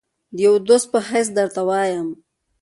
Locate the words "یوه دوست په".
0.45-0.99